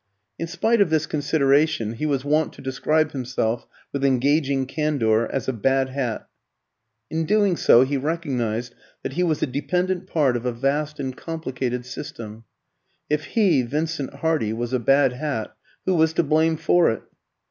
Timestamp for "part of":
10.07-10.43